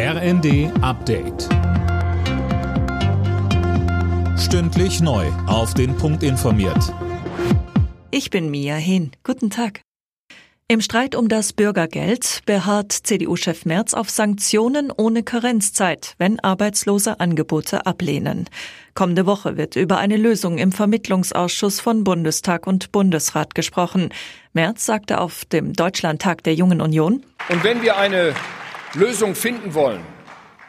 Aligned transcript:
RND 0.00 0.70
Update. 0.80 1.48
Stündlich 4.38 5.00
neu. 5.00 5.26
Auf 5.48 5.74
den 5.74 5.96
Punkt 5.96 6.22
informiert. 6.22 6.94
Ich 8.12 8.30
bin 8.30 8.48
Mia 8.48 8.76
Hehn. 8.76 9.10
Guten 9.24 9.50
Tag. 9.50 9.80
Im 10.68 10.80
Streit 10.82 11.16
um 11.16 11.28
das 11.28 11.52
Bürgergeld 11.52 12.42
beharrt 12.46 12.92
CDU-Chef 12.92 13.64
Merz 13.64 13.92
auf 13.92 14.08
Sanktionen 14.08 14.92
ohne 14.96 15.24
Karenzzeit, 15.24 16.14
wenn 16.18 16.38
Arbeitslose 16.38 17.18
Angebote 17.18 17.84
ablehnen. 17.84 18.48
Kommende 18.94 19.26
Woche 19.26 19.56
wird 19.56 19.74
über 19.74 19.98
eine 19.98 20.16
Lösung 20.16 20.58
im 20.58 20.70
Vermittlungsausschuss 20.70 21.80
von 21.80 22.04
Bundestag 22.04 22.68
und 22.68 22.92
Bundesrat 22.92 23.56
gesprochen. 23.56 24.10
Merz 24.52 24.86
sagte 24.86 25.20
auf 25.20 25.44
dem 25.44 25.72
Deutschlandtag 25.72 26.44
der 26.44 26.54
Jungen 26.54 26.80
Union. 26.80 27.24
Und 27.48 27.64
wenn 27.64 27.82
wir 27.82 27.96
eine 27.96 28.34
Lösung 28.94 29.34
finden 29.34 29.74
wollen, 29.74 30.00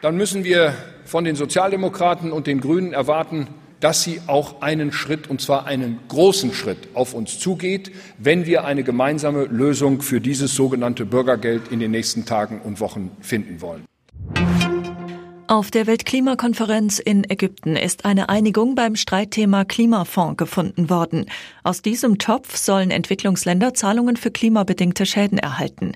dann 0.00 0.16
müssen 0.16 0.44
wir 0.44 0.74
von 1.04 1.24
den 1.24 1.34
Sozialdemokraten 1.34 2.30
und 2.30 2.46
den 2.46 2.60
Grünen 2.60 2.92
erwarten, 2.92 3.48
dass 3.80 4.02
sie 4.02 4.20
auch 4.26 4.62
einen 4.62 4.92
Schritt, 4.92 5.28
und 5.28 5.40
zwar 5.40 5.66
einen 5.66 5.98
großen 6.08 6.54
Schritt, 6.54 6.88
auf 6.94 7.12
uns 7.12 7.38
zugeht, 7.38 7.92
wenn 8.18 8.46
wir 8.46 8.64
eine 8.64 8.82
gemeinsame 8.82 9.44
Lösung 9.44 10.00
für 10.00 10.20
dieses 10.20 10.54
sogenannte 10.54 11.04
Bürgergeld 11.04 11.68
in 11.70 11.80
den 11.80 11.90
nächsten 11.90 12.24
Tagen 12.24 12.60
und 12.62 12.80
Wochen 12.80 13.10
finden 13.20 13.60
wollen. 13.60 13.84
Auf 15.54 15.70
der 15.70 15.86
Weltklimakonferenz 15.86 16.98
in 16.98 17.22
Ägypten 17.30 17.76
ist 17.76 18.04
eine 18.04 18.28
Einigung 18.28 18.74
beim 18.74 18.96
Streitthema 18.96 19.64
Klimafonds 19.64 20.36
gefunden 20.36 20.90
worden. 20.90 21.26
Aus 21.62 21.80
diesem 21.80 22.18
Topf 22.18 22.56
sollen 22.56 22.90
Entwicklungsländer 22.90 23.72
Zahlungen 23.72 24.16
für 24.16 24.32
klimabedingte 24.32 25.06
Schäden 25.06 25.38
erhalten. 25.38 25.92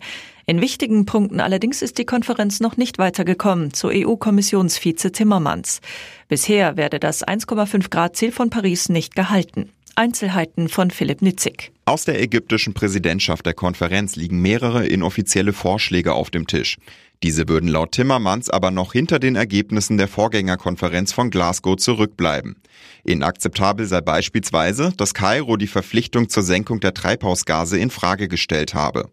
In 0.46 0.60
wichtigen 0.60 1.06
Punkten 1.06 1.40
allerdings 1.40 1.82
ist 1.82 1.98
die 1.98 2.04
Konferenz 2.04 2.60
noch 2.60 2.76
nicht 2.76 2.98
weitergekommen, 2.98 3.74
zu 3.74 3.88
EU-Kommissionsvize 3.88 5.10
Timmermans. 5.10 5.80
Bisher 6.28 6.76
werde 6.76 7.00
das 7.00 7.26
1,5 7.26 7.90
Grad 7.90 8.14
Ziel 8.14 8.30
von 8.30 8.50
Paris 8.50 8.88
nicht 8.88 9.16
gehalten. 9.16 9.72
Einzelheiten 9.96 10.68
von 10.68 10.92
Philipp 10.92 11.20
Nitzig. 11.20 11.72
Aus 11.88 12.04
der 12.04 12.20
ägyptischen 12.20 12.74
Präsidentschaft 12.74 13.46
der 13.46 13.54
Konferenz 13.54 14.14
liegen 14.14 14.42
mehrere 14.42 14.86
inoffizielle 14.86 15.54
Vorschläge 15.54 16.12
auf 16.12 16.28
dem 16.28 16.46
Tisch. 16.46 16.76
Diese 17.22 17.48
würden 17.48 17.70
laut 17.70 17.92
Timmermans 17.92 18.50
aber 18.50 18.70
noch 18.70 18.92
hinter 18.92 19.18
den 19.18 19.36
Ergebnissen 19.36 19.96
der 19.96 20.06
Vorgängerkonferenz 20.06 21.14
von 21.14 21.30
Glasgow 21.30 21.78
zurückbleiben. 21.78 22.60
Inakzeptabel 23.04 23.86
sei 23.86 24.02
beispielsweise, 24.02 24.92
dass 24.98 25.14
Kairo 25.14 25.56
die 25.56 25.66
Verpflichtung 25.66 26.28
zur 26.28 26.42
Senkung 26.42 26.80
der 26.80 26.92
Treibhausgase 26.92 27.78
in 27.78 27.88
Frage 27.88 28.28
gestellt 28.28 28.74
habe. 28.74 29.08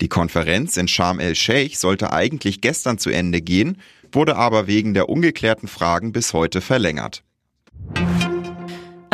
Die 0.00 0.08
Konferenz 0.08 0.78
in 0.78 0.88
Sharm 0.88 1.20
el-Sheikh 1.20 1.76
sollte 1.76 2.10
eigentlich 2.10 2.62
gestern 2.62 2.96
zu 2.96 3.10
Ende 3.10 3.42
gehen, 3.42 3.82
wurde 4.12 4.36
aber 4.36 4.66
wegen 4.66 4.94
der 4.94 5.10
ungeklärten 5.10 5.68
Fragen 5.68 6.12
bis 6.12 6.32
heute 6.32 6.62
verlängert. 6.62 7.22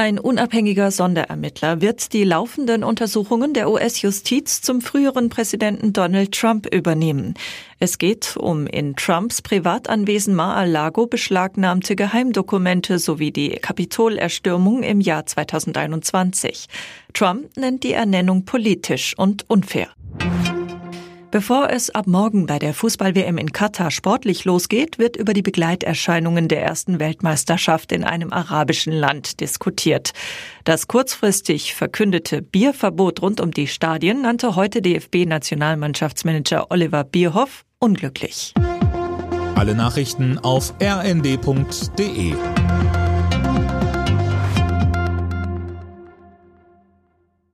Ein 0.01 0.19
unabhängiger 0.19 0.91
Sonderermittler 0.91 1.83
wird 1.83 2.15
die 2.15 2.25
laufenden 2.25 2.85
Untersuchungen 2.85 3.53
der 3.53 3.71
US-Justiz 3.71 4.63
zum 4.63 4.81
früheren 4.81 5.29
Präsidenten 5.29 5.93
Donald 5.93 6.33
Trump 6.33 6.67
übernehmen. 6.75 7.35
Es 7.81 7.99
geht 7.99 8.35
um 8.39 8.67
in 8.67 8.97
Trumps 8.97 9.43
Privatanwesen 9.43 10.35
Mar-a-Lago 10.35 11.07
beschlagnahmte 11.07 11.97
Geheimdokumente 11.97 12.99
sowie 12.99 13.31
die 13.31 13.51
Kapitolerstürmung 13.51 14.83
im 14.85 15.03
Jahr 15.03 15.27
2021. 15.27 16.69
Trump 17.13 17.55
nennt 17.59 17.85
die 17.85 17.93
Ernennung 17.93 18.47
politisch 18.47 19.13
und 19.19 19.45
unfair. 19.51 19.91
Bevor 21.31 21.71
es 21.71 21.91
ab 21.91 22.09
morgen 22.09 22.47
bei 22.47 22.59
der 22.59 22.75
Fußball-WM 22.75 23.39
in 23.39 23.53
Katar 23.53 23.93
sportlich 23.93 24.45
losgeht, 24.45 24.99
wird 24.99 25.15
über 25.15 25.33
die 25.33 25.43
Begleiterscheinungen 25.43 26.49
der 26.49 26.61
ersten 26.63 26.99
Weltmeisterschaft 26.99 27.93
in 27.93 28.03
einem 28.03 28.33
arabischen 28.33 28.93
Land 28.93 29.39
diskutiert. 29.41 30.11
Das 30.65 30.89
kurzfristig 30.89 31.77
verkündete 31.77 32.43
Bierverbot 32.43 33.23
rund 33.23 33.41
um 33.41 33.53
die 33.53 33.69
Stadien 33.69 34.23
nannte 34.23 34.57
heute 34.57 34.83
DFB-Nationalmannschaftsmanager 34.83 36.69
Oliver 36.71 37.05
Bierhoff 37.05 37.65
unglücklich. 37.79 38.53
Alle 39.55 39.77
Nachrichten 39.77 40.37
auf 40.39 40.75
rnd.de 40.83 42.35